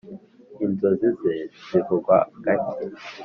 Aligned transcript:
inzozi 0.65 1.07
ze 1.19 1.33
zivugwa 1.67 2.17
gake. 2.43 2.77